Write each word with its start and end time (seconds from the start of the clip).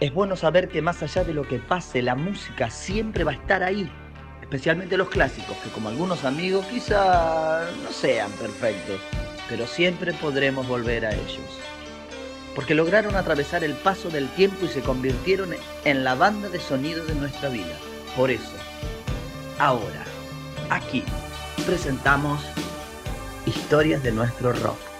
Es 0.00 0.12
bueno 0.12 0.34
saber 0.34 0.68
que 0.68 0.82
más 0.82 1.02
allá 1.02 1.22
de 1.22 1.34
lo 1.34 1.46
que 1.46 1.60
pase, 1.60 2.02
la 2.02 2.16
música 2.16 2.68
siempre 2.68 3.22
va 3.22 3.30
a 3.30 3.34
estar 3.34 3.62
ahí, 3.62 3.88
especialmente 4.42 4.96
los 4.96 5.08
clásicos, 5.08 5.56
que 5.58 5.70
como 5.70 5.88
algunos 5.88 6.24
amigos 6.24 6.66
quizá 6.66 7.64
no 7.82 7.92
sean 7.92 8.30
perfectos, 8.32 9.00
pero 9.48 9.68
siempre 9.68 10.12
podremos 10.14 10.66
volver 10.66 11.06
a 11.06 11.12
ellos. 11.12 11.60
Porque 12.56 12.74
lograron 12.74 13.14
atravesar 13.14 13.62
el 13.62 13.74
paso 13.74 14.10
del 14.10 14.28
tiempo 14.30 14.66
y 14.66 14.68
se 14.68 14.80
convirtieron 14.80 15.54
en 15.84 16.04
la 16.04 16.16
banda 16.16 16.48
de 16.48 16.58
sonido 16.58 17.04
de 17.04 17.14
nuestra 17.14 17.48
vida. 17.48 17.76
Por 18.16 18.30
eso, 18.30 18.56
ahora, 19.58 20.04
aquí, 20.70 21.04
presentamos 21.66 22.42
historias 23.46 24.02
de 24.02 24.12
nuestro 24.12 24.52
rock. 24.54 24.93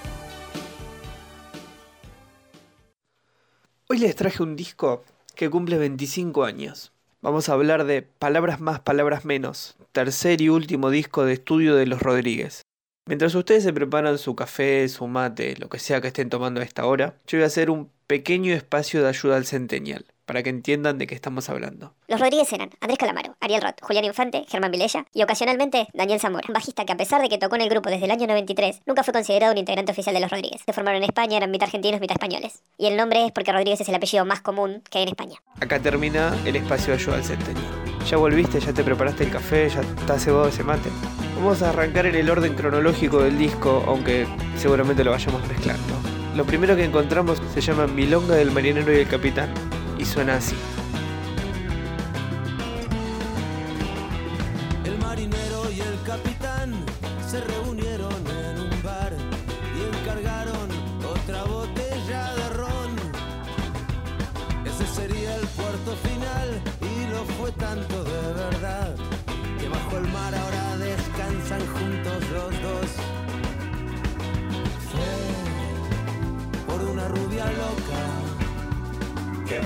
Hoy 3.95 4.01
les 4.01 4.17
traje 4.17 4.43
un 4.43 4.57
disco 4.57 5.05
que 5.37 5.49
cumple 5.49 5.79
25 5.79 6.43
años. 6.43 6.91
Vamos 7.23 7.49
a 7.49 7.53
hablar 7.53 7.85
de 7.85 8.03
Palabras 8.03 8.59
más, 8.59 8.81
palabras 8.81 9.25
menos, 9.25 9.77
tercer 9.93 10.41
y 10.41 10.49
último 10.49 10.91
disco 10.91 11.25
de 11.25 11.35
estudio 11.35 11.77
de 11.77 11.87
los 11.87 12.03
Rodríguez. 12.03 12.63
Mientras 13.07 13.37
ustedes 13.37 13.63
se 13.63 13.73
preparan 13.73 14.19
su 14.19 14.35
café, 14.35 14.89
su 14.89 15.07
mate, 15.07 15.55
lo 15.61 15.69
que 15.69 15.79
sea 15.79 16.01
que 16.01 16.09
estén 16.09 16.29
tomando 16.29 16.61
a 16.61 16.65
esta 16.65 16.87
hora, 16.87 17.15
yo 17.29 17.39
voy 17.39 17.45
a 17.45 17.47
hacer 17.47 17.71
un 17.71 17.89
pequeño 18.09 18.53
espacio 18.53 19.01
de 19.01 19.11
ayuda 19.11 19.37
al 19.37 19.47
centennial 19.47 20.05
para 20.27 20.43
que 20.43 20.51
entiendan 20.51 20.99
de 20.99 21.07
qué 21.07 21.15
estamos 21.15 21.49
hablando. 21.49 21.95
Los 22.09 22.21
Rodríguez 22.21 22.53
eran 22.53 22.71
Andrés 22.81 22.99
Calamaro, 22.99 23.37
Ariel 23.41 23.63
Roth, 23.63 23.81
Julián 23.83 24.05
Infante, 24.05 24.45
Germán 24.49 24.71
Vilella 24.71 25.07
y 25.13 25.23
ocasionalmente 25.23 25.89
Daniel 25.93 26.21
Zamora, 26.21 26.47
bajista 26.53 26.85
que 26.85 26.93
a 26.93 26.97
pesar 26.97 27.21
de 27.23 27.29
que 27.29 27.39
tocó 27.39 27.57
en 27.57 27.63
el 27.63 27.69
grupo 27.69 27.91
desde 27.91 28.05
el 28.05 28.11
año 28.11 28.27
93, 28.27 28.83
nunca 28.87 29.03
fue 29.03 29.13
considerado 29.13 29.53
un 29.53 29.59
integrante 29.59 29.93
oficial 29.93 30.15
de 30.15 30.21
los 30.21 30.31
Rodríguez. 30.31 30.63
Se 30.65 30.73
formaron 30.73 31.03
en 31.03 31.09
España, 31.09 31.37
eran 31.37 31.51
mitad 31.51 31.67
argentinos, 31.67 32.01
mitad 32.01 32.15
españoles. 32.15 32.63
Y 32.79 32.87
el 32.87 32.97
nombre 32.97 33.27
es 33.27 33.33
porque 33.33 33.53
Rodríguez 33.53 33.81
es 33.81 33.89
el 33.89 33.95
apellido 33.95 34.25
más 34.25 34.41
común 34.41 34.83
que 34.91 34.99
hay 34.99 35.05
en 35.05 35.11
España. 35.11 35.37
Acá 35.61 35.81
termina 35.81 36.37
el 36.45 36.57
espacio 36.57 36.95
de 36.95 37.01
ayuda 37.01 37.17
al 37.17 37.25
centennial. 37.25 37.85
Ya 38.09 38.17
volviste, 38.19 38.61
ya 38.61 38.73
te 38.73 38.85
preparaste 38.85 39.25
el 39.25 39.31
café, 39.31 39.69
ya 39.69 39.81
está 39.81 40.19
cebado 40.19 40.49
ese 40.49 40.63
mate. 40.63 40.91
Vamos 41.37 41.63
a 41.63 41.71
arrancar 41.71 42.07
en 42.07 42.15
el 42.15 42.29
orden 42.31 42.55
cronológico 42.55 43.23
del 43.23 43.39
disco, 43.39 43.83
aunque 43.87 44.27
seguramente 44.57 45.05
lo 45.05 45.11
vayamos 45.11 45.47
mezclando. 45.49 45.95
Lo 46.37 46.45
primero 46.45 46.77
que 46.77 46.85
encontramos 46.85 47.41
se 47.55 47.61
llama 47.61 47.87
Milonga 47.87 48.35
del 48.35 48.51
Marinero 48.51 48.93
y 48.93 49.01
el 49.01 49.09
Capitán, 49.09 49.53
suena 50.05 50.37
así. 50.37 50.57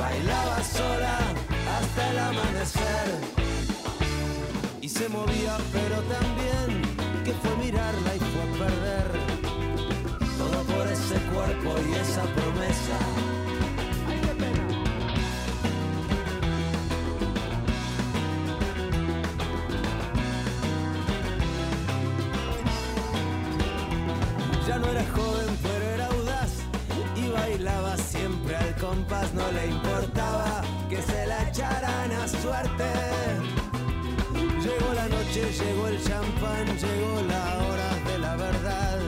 Bailaba 0.08 0.62
sola 0.64 1.18
hasta 1.76 2.10
el 2.10 2.18
amanecer 2.18 3.08
y 4.80 4.88
se 4.88 5.06
movía 5.08 5.54
pero 5.72 5.96
también 6.14 6.68
que 7.24 7.32
fue 7.32 7.54
mirarla 7.64 8.16
y 8.16 8.20
fue 8.32 8.44
perder 8.62 9.08
todo 10.38 10.58
por 10.72 10.86
ese 10.86 11.16
cuerpo 11.32 11.70
y 11.88 11.94
esa 11.94 12.22
promesa. 12.36 12.98
Siempre 28.08 28.56
al 28.56 28.74
compás, 28.76 29.32
no 29.34 29.52
le 29.52 29.66
importaba 29.66 30.62
que 30.88 31.00
se 31.02 31.26
la 31.26 31.48
echaran 31.48 32.10
a 32.12 32.26
suerte. 32.26 32.88
Llegó 34.64 34.94
la 34.94 35.08
noche, 35.08 35.42
llegó 35.60 35.88
el 35.88 36.02
champán, 36.02 36.66
llegó 36.84 37.22
la 37.34 37.44
hora 37.64 37.90
de 38.10 38.18
la 38.18 38.36
verdad. 38.36 38.98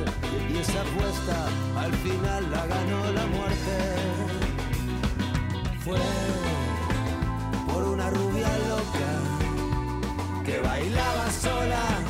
Y 0.52 0.58
esa 0.58 0.80
apuesta 0.82 1.36
al 1.78 1.92
final 2.04 2.50
la 2.50 2.66
ganó 2.66 3.12
la 3.12 3.26
muerte. 3.26 3.76
Fue 5.84 6.00
por 7.72 7.82
una 7.84 8.10
rubia 8.10 8.50
loca 8.68 9.12
que 10.44 10.60
bailaba 10.60 11.30
sola 11.30 12.09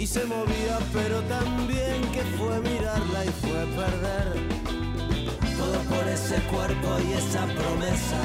Y 0.00 0.06
se 0.06 0.24
movía, 0.26 0.78
pero 0.92 1.20
también 1.22 2.00
que 2.12 2.22
fue 2.38 2.60
mirarla 2.60 3.24
y 3.24 3.28
fue 3.28 3.66
perder. 3.74 4.32
Todo 5.56 5.96
por 5.96 6.08
ese 6.08 6.36
cuerpo 6.42 6.96
y 7.08 7.14
esa 7.14 7.44
promesa. 7.46 8.20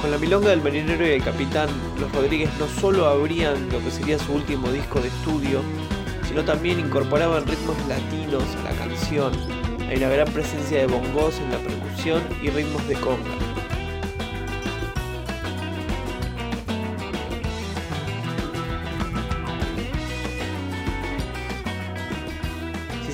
Con 0.00 0.10
la 0.10 0.18
milonga 0.18 0.50
del 0.50 0.60
marinero 0.60 1.06
y 1.06 1.10
el 1.10 1.22
capitán, 1.22 1.68
los 2.00 2.12
Rodríguez 2.12 2.50
no 2.58 2.66
solo 2.66 3.06
abrían 3.06 3.68
lo 3.70 3.78
que 3.78 3.92
sería 3.92 4.18
su 4.18 4.32
último 4.32 4.72
disco 4.72 5.00
de 5.00 5.06
estudio, 5.06 5.62
sino 6.26 6.44
también 6.44 6.80
incorporaban 6.80 7.46
ritmos 7.46 7.76
latinos 7.86 8.42
a 8.56 8.72
la 8.72 8.76
canción. 8.76 9.32
Hay 9.88 9.98
una 9.98 10.08
gran 10.08 10.32
presencia 10.32 10.80
de 10.80 10.86
bongos 10.88 11.38
en 11.38 11.52
la 11.52 11.58
percusión 11.58 12.22
y 12.42 12.50
ritmos 12.50 12.86
de 12.88 12.94
conga. 12.96 13.43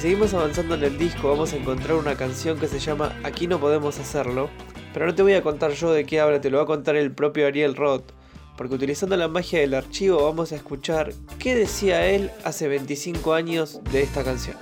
Seguimos 0.01 0.33
avanzando 0.33 0.77
en 0.77 0.85
el 0.85 0.97
disco 0.97 1.29
vamos 1.29 1.53
a 1.53 1.57
encontrar 1.57 1.95
una 1.99 2.17
canción 2.17 2.59
que 2.59 2.69
se 2.69 2.79
llama 2.79 3.15
Aquí 3.23 3.47
no 3.47 3.61
podemos 3.61 3.99
hacerlo, 3.99 4.49
pero 4.95 5.05
no 5.05 5.15
te 5.15 5.23
voy 5.23 5.35
a 5.35 5.43
contar 5.43 5.73
yo 5.73 5.93
de 5.93 6.07
qué 6.07 6.21
habla, 6.21 6.41
te 6.41 6.49
lo 6.49 6.57
va 6.57 6.63
a 6.63 6.67
contar 6.67 6.97
el 6.97 7.13
propio 7.13 7.47
Ariel 7.47 7.77
Roth, 7.77 8.13
porque 8.57 8.77
utilizando 8.77 9.15
la 9.19 9.29
magia 9.29 9.61
del 9.61 9.75
archivo 9.75 10.25
vamos 10.25 10.53
a 10.53 10.57
escuchar 10.57 11.13
qué 11.39 11.55
decía 11.55 12.07
él 12.07 12.31
hace 12.45 12.67
25 12.67 13.35
años 13.35 13.81
de 13.93 14.03
esta 14.03 14.25
canción. 14.25 14.57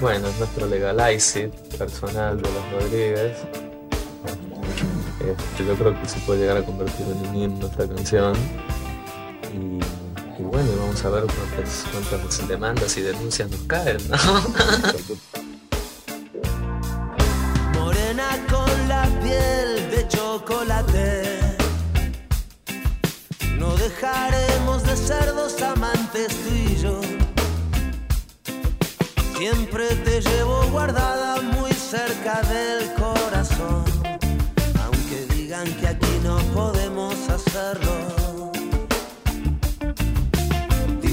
Bueno, 0.00 0.26
es 0.26 0.38
nuestro 0.38 0.66
legalize 0.66 1.50
personal 1.76 2.40
de 2.40 2.48
los 2.48 2.82
Rodríguez. 2.82 3.36
Este, 5.20 5.64
yo 5.66 5.74
creo 5.74 6.00
que 6.00 6.08
se 6.08 6.18
puede 6.20 6.40
llegar 6.40 6.56
a 6.56 6.62
convertir 6.62 7.04
en 7.04 7.28
un 7.28 7.36
himno 7.36 7.66
esta 7.66 7.86
canción. 7.86 8.32
Bueno, 10.50 10.70
vamos 10.80 11.04
a 11.04 11.10
ver 11.10 11.24
cuántas, 11.24 11.84
cuántas 11.92 12.48
demandas 12.48 12.96
y 12.96 13.02
denuncias 13.02 13.50
nos 13.50 13.60
caen, 13.62 13.98
¿no? 14.08 14.16
Morena 17.78 18.28
con 18.50 18.88
la 18.88 19.04
piel 19.22 19.90
de 19.90 20.08
chocolate. 20.08 21.38
No 23.58 23.74
dejaremos 23.76 24.82
de 24.84 24.96
ser 24.96 25.26
dos 25.34 25.60
amantes 25.62 26.28
tú 26.28 26.54
y 26.54 26.76
yo. 26.76 27.00
Siempre 29.36 29.86
te 30.04 30.20
llevo 30.20 30.66
guardada 30.70 31.40
muy 31.40 31.72
cerca 31.72 32.42
del 32.42 32.92
corazón. 32.94 33.17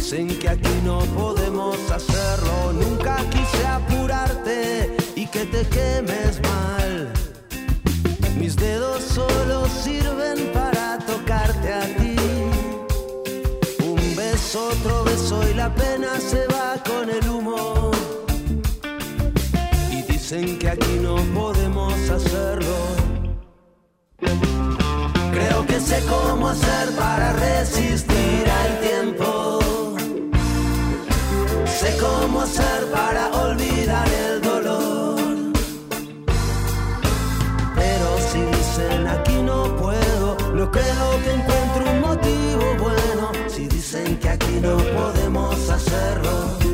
Dicen 0.08 0.28
que 0.38 0.50
aquí 0.50 0.82
no 0.84 1.00
podemos 1.18 1.80
hacerlo. 1.90 2.74
Nunca 2.74 3.18
quise 3.32 3.66
apurarte 3.66 4.96
y 5.16 5.26
que 5.26 5.46
te 5.46 5.68
quemes 5.68 6.40
mal. 6.44 7.12
Mis 8.38 8.56
dedos 8.56 9.02
solo 9.04 9.66
sirven 9.68 10.52
para 10.54 11.00
tocarte 11.00 11.74
a 11.74 11.82
ti. 11.98 12.16
Un 13.84 14.16
beso, 14.16 14.70
otro 14.74 15.06
beso 15.06 15.42
y 15.50 15.56
la 15.56 15.74
pena 15.74 16.20
se 16.20 16.46
va 16.54 16.76
con 16.84 17.10
el 17.10 17.28
humo. 17.28 17.90
Y 19.90 20.04
dicen 20.04 20.60
que 20.60 20.70
aquí 20.70 21.00
no 21.02 21.16
podemos 21.34 21.96
hacerlo. 22.12 22.76
Creo 25.34 25.66
que 25.66 25.80
sé 25.80 26.04
cómo 26.08 26.50
hacer 26.50 26.92
para 26.96 27.34
resistir 27.34 28.15
hacer 32.46 32.86
para 32.92 33.28
olvidar 33.44 34.08
el 34.08 34.42
dolor. 34.42 35.18
Pero 37.76 38.08
si 38.30 38.42
dicen 38.58 39.08
aquí 39.08 39.42
no 39.42 39.76
puedo, 39.78 40.38
no 40.54 40.70
creo 40.70 41.08
que 41.24 41.32
encuentre 41.40 41.82
un 41.94 42.02
motivo 42.02 42.64
bueno. 42.86 43.32
Si 43.48 43.68
dicen 43.68 44.20
que 44.20 44.30
aquí 44.30 44.60
no 44.62 44.78
podemos 44.78 45.70
hacerlo. 45.70 46.65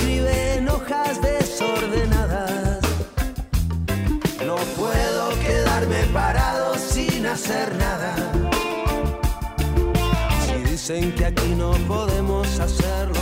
Escribe 0.00 0.54
en 0.54 0.68
hojas 0.68 1.20
desordenadas. 1.20 2.80
No 4.46 4.56
puedo 4.76 5.30
quedarme 5.40 6.04
parado 6.12 6.74
sin 6.76 7.26
hacer 7.26 7.74
nada. 7.76 8.14
Si 10.46 10.70
dicen 10.70 11.14
que 11.14 11.26
aquí 11.26 11.54
no 11.56 11.72
podemos 11.86 12.46
hacerlo. 12.58 13.20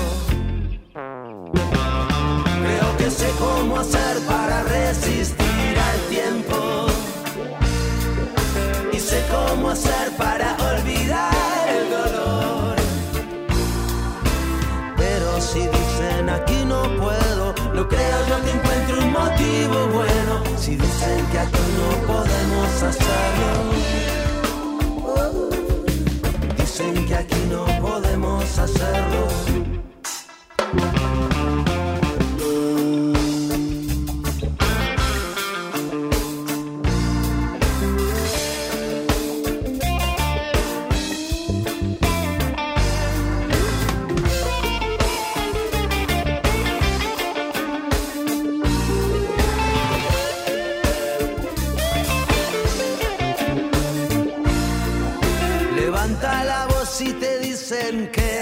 Creo 2.62 2.96
que 2.98 3.10
sé 3.10 3.28
cómo 3.38 3.78
hacer 3.78 4.18
para 4.26 4.62
resistir 4.62 5.74
al 5.90 6.00
tiempo. 6.08 6.86
Y 8.92 8.98
sé 8.98 9.22
cómo 9.30 9.70
hacer 9.70 10.10
para 10.16 10.56
Si 20.60 20.74
dicen 20.76 21.26
que 21.30 21.38
aquí 21.38 21.58
no 21.78 22.06
podemos 22.06 22.82
hacerlo. 22.82 24.17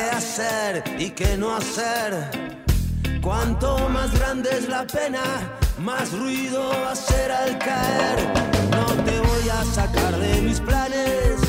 Hacer 0.00 0.84
y 0.98 1.10
qué 1.10 1.36
no 1.36 1.56
hacer. 1.56 2.30
Cuanto 3.22 3.88
más 3.88 4.16
grande 4.18 4.50
es 4.50 4.68
la 4.68 4.86
pena, 4.86 5.22
más 5.78 6.12
ruido 6.12 6.68
va 6.68 6.90
a 6.90 6.92
hacer 6.92 7.32
al 7.32 7.58
caer. 7.58 8.18
No 8.70 8.86
te 9.04 9.18
voy 9.18 9.48
a 9.48 9.64
sacar 9.64 10.16
de 10.16 10.42
mis 10.42 10.60
planes, 10.60 11.40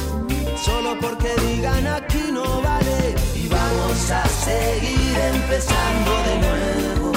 solo 0.66 0.98
porque 1.00 1.30
digan 1.48 1.86
aquí 1.88 2.32
no 2.32 2.62
vale. 2.62 3.16
Y 3.36 3.48
vamos 3.48 4.12
a 4.12 4.28
seguir 4.28 5.18
empezando 5.34 6.12
de 6.28 6.36
nuevo. 6.46 7.12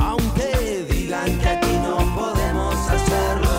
Aunque 0.00 0.86
digan 0.90 1.38
que 1.38 1.48
aquí 1.48 1.72
no 1.82 1.96
podemos 2.16 2.74
hacerlo. 2.90 3.58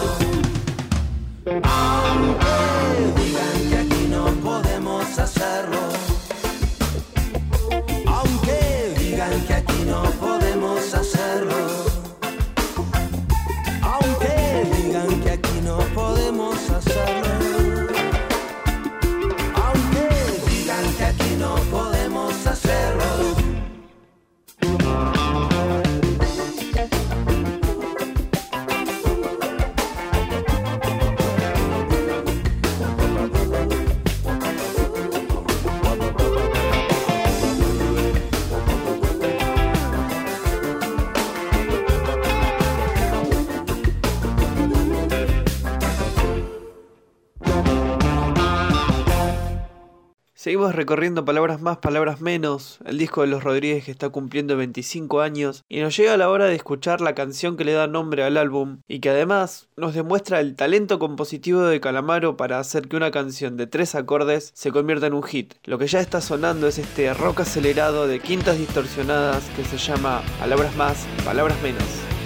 Seguimos 50.49 50.73
recorriendo 50.73 51.25
palabras 51.25 51.61
más, 51.61 51.77
palabras 51.77 52.21
menos, 52.21 52.79
el 52.83 52.97
disco 52.97 53.21
de 53.21 53.27
los 53.27 53.43
Rodríguez 53.43 53.85
que 53.85 53.91
está 53.91 54.09
cumpliendo 54.09 54.57
25 54.57 55.21
años, 55.21 55.63
y 55.69 55.79
nos 55.79 55.95
llega 55.95 56.17
la 56.17 56.27
hora 56.27 56.45
de 56.45 56.55
escuchar 56.55 57.01
la 57.01 57.13
canción 57.13 57.55
que 57.55 57.65
le 57.65 57.73
da 57.73 57.85
nombre 57.85 58.23
al 58.23 58.35
álbum, 58.35 58.79
y 58.87 58.99
que 58.99 59.11
además 59.11 59.69
nos 59.77 59.93
demuestra 59.93 60.39
el 60.39 60.55
talento 60.55 60.97
compositivo 60.97 61.61
de 61.61 61.79
Calamaro 61.79 62.35
para 62.35 62.57
hacer 62.57 62.87
que 62.87 62.97
una 62.97 63.11
canción 63.11 63.57
de 63.57 63.67
tres 63.67 63.93
acordes 63.93 64.49
se 64.55 64.71
convierta 64.71 65.05
en 65.05 65.13
un 65.13 65.21
hit. 65.21 65.53
Lo 65.65 65.77
que 65.77 65.85
ya 65.85 65.99
está 65.99 66.19
sonando 66.19 66.67
es 66.67 66.79
este 66.79 67.13
rock 67.13 67.41
acelerado 67.41 68.07
de 68.07 68.19
quintas 68.19 68.57
distorsionadas 68.57 69.47
que 69.55 69.63
se 69.63 69.77
llama 69.77 70.23
Palabras 70.39 70.75
más, 70.75 71.05
palabras 71.23 71.61
menos. 71.61 72.18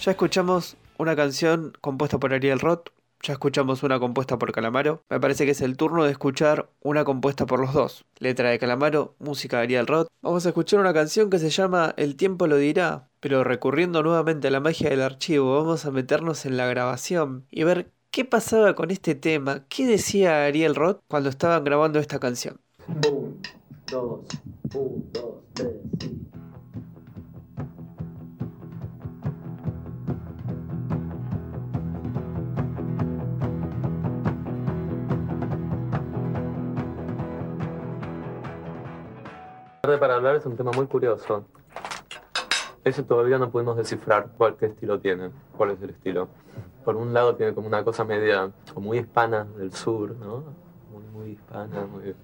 Ya 0.00 0.12
escuchamos 0.12 0.78
una 0.96 1.14
canción 1.14 1.74
compuesta 1.82 2.18
por 2.18 2.32
Ariel 2.32 2.58
Roth, 2.58 2.88
Ya 3.22 3.34
escuchamos 3.34 3.82
una 3.82 4.00
compuesta 4.00 4.38
por 4.38 4.50
Calamaro. 4.50 5.02
Me 5.10 5.20
parece 5.20 5.44
que 5.44 5.50
es 5.50 5.60
el 5.60 5.76
turno 5.76 6.04
de 6.04 6.10
escuchar 6.10 6.70
una 6.80 7.04
compuesta 7.04 7.44
por 7.44 7.60
los 7.60 7.74
dos. 7.74 8.06
Letra 8.18 8.48
de 8.48 8.58
Calamaro, 8.58 9.14
música 9.18 9.58
de 9.58 9.64
Ariel 9.64 9.86
Roth. 9.86 10.08
Vamos 10.22 10.46
a 10.46 10.48
escuchar 10.48 10.80
una 10.80 10.94
canción 10.94 11.28
que 11.28 11.38
se 11.38 11.50
llama 11.50 11.92
El 11.98 12.16
tiempo 12.16 12.46
lo 12.46 12.56
dirá. 12.56 13.10
Pero 13.20 13.44
recurriendo 13.44 14.02
nuevamente 14.02 14.48
a 14.48 14.50
la 14.50 14.60
magia 14.60 14.88
del 14.88 15.02
archivo, 15.02 15.54
vamos 15.54 15.84
a 15.84 15.90
meternos 15.90 16.46
en 16.46 16.56
la 16.56 16.66
grabación 16.66 17.44
y 17.50 17.64
ver 17.64 17.92
qué 18.10 18.24
pasaba 18.24 18.74
con 18.74 18.90
este 18.90 19.14
tema. 19.14 19.66
¿Qué 19.68 19.86
decía 19.86 20.46
Ariel 20.46 20.76
Roth 20.76 21.02
cuando 21.08 21.28
estaban 21.28 21.62
grabando 21.62 21.98
esta 21.98 22.18
canción? 22.18 22.58
Un, 22.88 23.42
dos, 23.86 24.20
un, 24.74 25.10
dos, 25.12 25.34
tres, 25.52 25.74
y... 26.00 26.39
Tarde 39.90 39.98
para 39.98 40.14
hablar 40.14 40.36
es 40.36 40.46
un 40.46 40.56
tema 40.56 40.70
muy 40.70 40.86
curioso. 40.86 41.44
Ese 42.84 43.02
todavía 43.02 43.38
no 43.38 43.50
podemos 43.50 43.76
descifrar 43.76 44.28
cuál 44.38 44.54
qué 44.54 44.66
estilo 44.66 45.00
tiene, 45.00 45.32
cuál 45.56 45.70
es 45.70 45.82
el 45.82 45.90
estilo. 45.90 46.28
Por 46.84 46.94
un 46.94 47.12
lado 47.12 47.34
tiene 47.34 47.54
como 47.54 47.66
una 47.66 47.82
cosa 47.82 48.04
media, 48.04 48.52
muy 48.76 48.98
hispana 48.98 49.48
del 49.56 49.72
sur, 49.72 50.14
¿no? 50.14 50.44
Muy, 50.92 51.02
muy 51.12 51.30
hispana, 51.30 51.86
muy, 51.86 52.14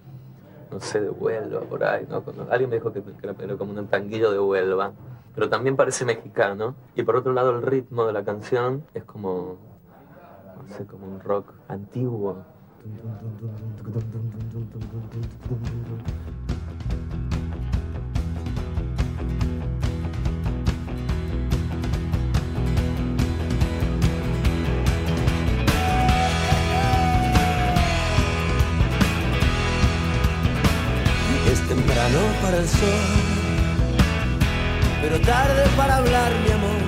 no 0.71 0.79
sé, 0.79 1.01
de 1.01 1.09
Huelva, 1.09 1.59
por 1.59 1.83
ahí, 1.83 2.07
¿no? 2.09 2.23
Cuando 2.23 2.47
alguien 2.49 2.69
me 2.69 2.77
dijo 2.77 2.93
que, 2.93 3.03
que 3.03 3.43
era 3.43 3.57
como 3.57 3.77
un 3.77 3.87
tanguillo 3.87 4.31
de 4.31 4.39
Huelva. 4.39 4.93
Pero 5.35 5.49
también 5.49 5.75
parece 5.75 6.05
mexicano. 6.05 6.73
Y 6.95 7.03
por 7.03 7.17
otro 7.17 7.33
lado 7.33 7.49
el 7.49 7.63
ritmo 7.63 8.05
de 8.05 8.13
la 8.13 8.23
canción 8.23 8.85
es 8.93 9.03
como, 9.03 9.57
no 10.55 10.73
sé, 10.73 10.85
como 10.85 11.05
un 11.05 11.19
rock 11.19 11.51
antiguo. 11.67 12.45
Para 32.41 32.57
el 32.57 32.67
sol, 32.67 33.05
pero 35.01 35.19
tarde 35.21 35.63
para 35.75 35.97
hablar, 35.97 36.31
mi 36.45 36.51
amor. 36.51 36.81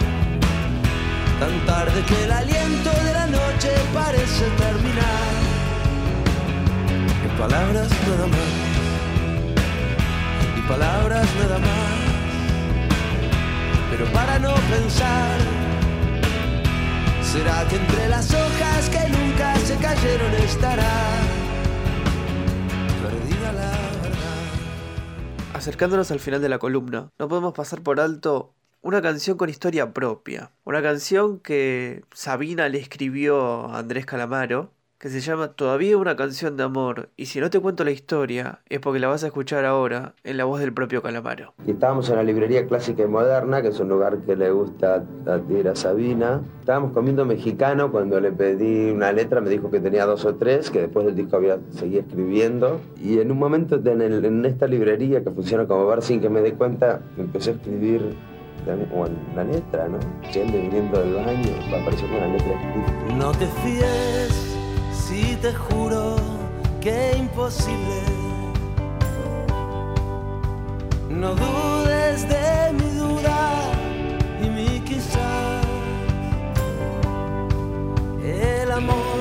Tan 1.40 1.66
tarde 1.66 2.02
que 2.04 2.24
el 2.24 2.32
aliento 2.32 2.90
de 3.04 3.14
la 3.14 3.28
noche 3.28 3.70
parece 3.94 4.46
terminar. 4.58 5.32
En 7.26 7.38
palabras 7.38 7.90
nada 8.08 8.28
más, 8.28 8.50
y 10.58 10.62
palabras 10.62 11.28
nada 11.42 11.60
más. 11.60 11.90
Pero 13.92 14.06
para 14.14 14.40
no 14.40 14.54
pensar, 14.72 15.38
será 17.24 17.68
que 17.68 17.76
entre 17.76 18.08
las 18.08 18.34
hojas 18.34 18.90
que 18.90 19.10
nunca 19.10 19.56
se 19.58 19.76
cayeron 19.76 20.34
estará 20.36 21.29
Acercándonos 25.60 26.10
al 26.12 26.22
final 26.22 26.42
de 26.42 26.48
la 26.48 26.58
columna, 26.58 27.12
no 27.20 27.28
podemos 27.28 27.54
pasar 27.54 27.82
por 27.82 28.00
alto 28.00 28.54
una 28.82 29.02
canción 29.02 29.36
con 29.36 29.50
historia 29.50 29.94
propia. 29.94 30.54
Una 30.64 30.82
canción 30.82 31.38
que 31.38 32.06
Sabina 32.14 32.70
le 32.70 32.78
escribió 32.78 33.66
a 33.66 33.80
Andrés 33.80 34.06
Calamaro, 34.06 34.72
que 35.00 35.08
se 35.10 35.22
llama 35.22 35.48
Todavía 35.54 35.98
una 35.98 36.18
canción 36.18 36.58
de 36.58 36.64
amor. 36.64 37.08
Y 37.16 37.28
si 37.28 37.40
no 37.40 37.50
te 37.50 37.60
cuento 37.62 37.86
la 37.86 37.92
historia, 37.92 38.60
es 38.68 38.80
porque 38.82 39.00
la 39.00 39.08
vas 39.08 39.24
a 39.24 39.28
escuchar 39.28 39.64
ahora 39.64 40.14
en 40.26 40.36
la 40.36 40.44
voz 40.44 40.60
del 40.60 40.74
propio 40.74 41.02
Calamaro. 41.02 41.54
Y 41.66 41.72
estábamos 41.72 42.10
en 42.10 42.18
la 42.18 42.24
librería 42.24 42.68
clásica 42.68 43.04
y 43.04 43.08
moderna, 43.08 43.62
que 43.62 43.70
es 43.70 43.80
un 43.80 43.88
lugar 43.88 44.18
que 44.26 44.36
le 44.36 44.52
gusta 44.52 45.06
a 45.26 45.40
Tira 45.40 45.74
Sabina. 45.78 46.42
Estábamos 46.60 46.92
comiendo 46.92 47.24
mexicano 47.26 47.92
cuando 47.94 48.20
le 48.20 48.34
pedí 48.34 48.92
una 48.92 49.14
letra, 49.14 49.40
me 49.40 49.50
dijo 49.50 49.72
que 49.72 49.80
tenía 49.80 50.06
dos 50.06 50.26
o 50.26 50.36
tres, 50.36 50.70
que 50.70 50.82
después 50.82 51.06
del 51.06 51.16
disco 51.16 51.38
había 51.38 51.60
seguía 51.72 52.02
escribiendo. 52.02 52.82
Y 53.02 53.20
en 53.20 53.32
un 53.32 53.40
momento 53.40 53.76
en, 53.84 54.02
el- 54.02 54.26
en 54.26 54.46
esta 54.46 54.68
librería 54.68 55.24
que 55.24 55.32
funciona 55.32 55.66
como 55.66 55.86
bar 55.86 56.02
sin 56.02 56.20
que 56.20 56.30
me 56.30 56.42
dé 56.42 56.56
cuenta, 56.56 57.00
empecé 57.18 57.52
a 57.52 57.54
escribir 57.54 58.02
la 59.36 59.44
letra, 59.46 59.88
¿no? 59.88 59.98
Yendo 60.34 60.58
y 60.58 60.62
viniendo 60.62 61.00
del 61.00 61.14
baño, 61.14 61.50
apareció 61.82 62.06
con 62.10 62.18
la 62.20 62.28
letra 62.28 62.52
escrita. 62.52 63.16
No 63.18 63.32
te 63.32 63.48
fíes 63.48 64.49
te 65.42 65.54
juro 65.54 66.18
que 66.82 67.16
imposible. 67.18 68.02
No 71.10 71.34
dudes 71.36 72.28
de 72.28 72.74
mi 72.74 72.90
duda 72.92 73.40
y 74.44 74.50
mi 74.50 74.80
quizás. 74.82 75.66
El 78.24 78.72
amor 78.72 79.19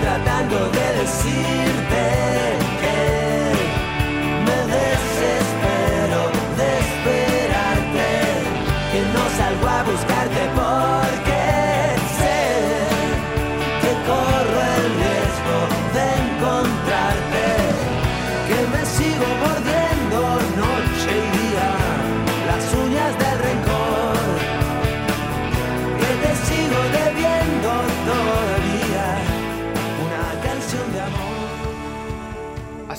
tratando 0.00 0.70
de 0.70 1.00
decirte 1.00 2.49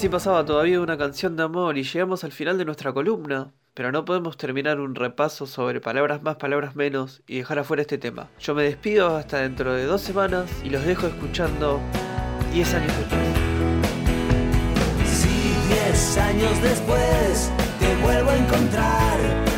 Así 0.02 0.10
pasaba 0.10 0.44
todavía 0.44 0.82
una 0.82 0.98
canción 0.98 1.36
de 1.36 1.44
amor 1.44 1.78
y 1.78 1.84
llegamos 1.84 2.24
al 2.24 2.32
final 2.32 2.58
de 2.58 2.66
nuestra 2.66 2.92
columna. 2.92 3.52
Pero 3.76 3.92
no 3.92 4.04
podemos 4.04 4.36
terminar 4.36 4.80
un 4.80 4.96
repaso 4.96 5.46
sobre 5.46 5.80
palabras 5.80 6.24
más, 6.24 6.38
palabras 6.38 6.76
menos 6.76 7.22
y 7.28 7.38
dejar 7.38 7.60
afuera 7.60 7.84
este 7.84 8.00
tema. 8.00 8.28
Yo 8.40 8.56
me 8.56 8.64
despido 8.64 9.16
hasta 9.16 9.42
dentro 9.42 9.76
de 9.76 9.86
dos 9.86 10.02
semanas 10.02 10.50
y 10.64 10.72
los 10.72 10.84
dejo 10.86 11.06
escuchando 11.06 11.80
10 12.52 12.74
años 12.74 12.94
después. 12.98 13.28
Si 15.06 15.70
diez 15.70 16.18
años 16.18 16.62
después 16.64 17.52
te 17.80 17.96
vuelvo 18.04 18.32
a 18.32 18.38
encontrar 18.38 19.51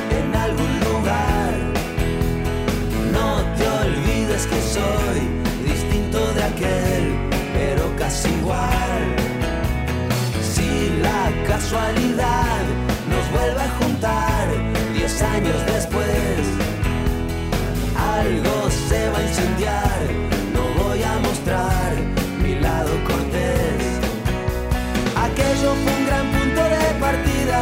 nos 11.74 13.32
vuelve 13.32 13.62
a 13.62 13.70
juntar 13.80 14.48
diez 14.94 15.22
años 15.22 15.66
después, 15.66 16.40
algo 17.98 18.70
se 18.70 19.10
va 19.10 19.18
a 19.18 19.24
incendiar, 19.24 20.00
no 20.54 20.84
voy 20.84 21.02
a 21.02 21.18
mostrar 21.20 21.94
mi 22.44 22.60
lado 22.60 22.92
cortés. 23.08 23.82
Aquello 25.16 25.74
fue 25.84 25.94
un 25.98 26.06
gran 26.06 26.28
punto 26.32 26.62
de 26.76 26.86
partida, 27.00 27.62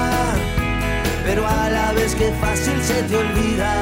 pero 1.24 1.48
a 1.48 1.70
la 1.70 1.94
vez 1.94 2.14
que 2.14 2.34
fácil 2.42 2.84
se 2.84 3.04
te 3.04 3.16
olvida. 3.16 3.80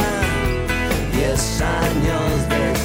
Diez 1.11 1.61
años 1.61 2.31
después, 2.49 2.78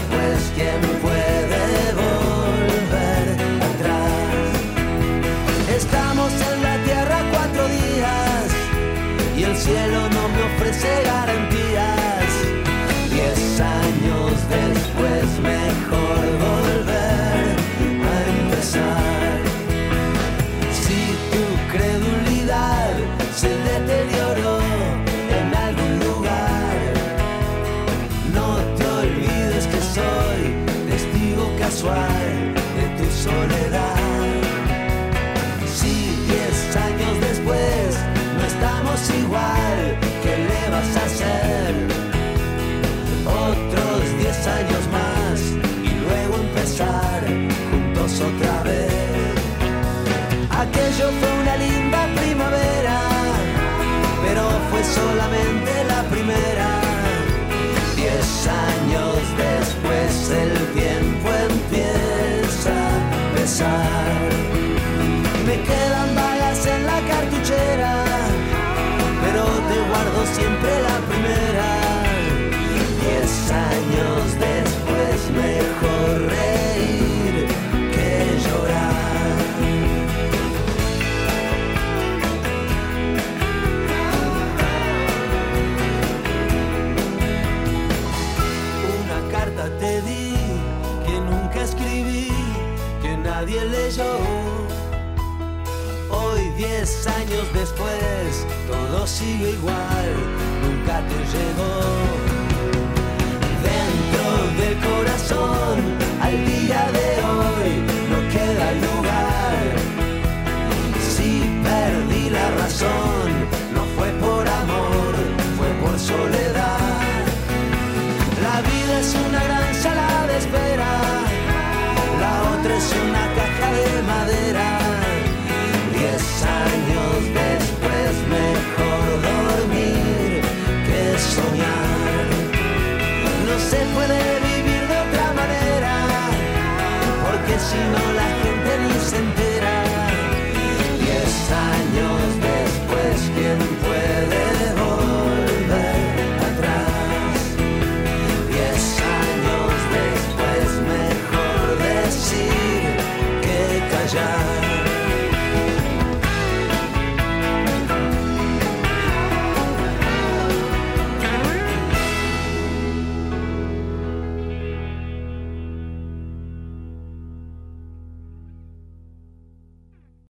si 137.58 137.76
no 137.76 138.12
la 138.14 138.28
gente 138.42 138.78
ni 138.78 139.00
se 139.00 139.16
entera. 139.16 139.43